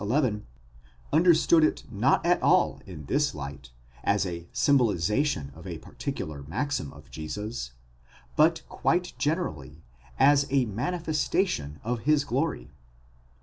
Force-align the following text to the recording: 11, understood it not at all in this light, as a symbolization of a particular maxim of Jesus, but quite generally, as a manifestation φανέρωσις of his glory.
11, 0.03 0.47
understood 1.13 1.63
it 1.63 1.83
not 1.91 2.25
at 2.25 2.41
all 2.41 2.81
in 2.87 3.05
this 3.05 3.35
light, 3.35 3.69
as 4.03 4.25
a 4.25 4.47
symbolization 4.51 5.51
of 5.53 5.67
a 5.67 5.77
particular 5.77 6.41
maxim 6.41 6.91
of 6.91 7.11
Jesus, 7.11 7.73
but 8.35 8.63
quite 8.67 9.13
generally, 9.19 9.83
as 10.17 10.47
a 10.49 10.65
manifestation 10.65 11.79
φανέρωσις 11.83 11.91
of 11.91 11.99
his 11.99 12.23
glory. 12.23 12.71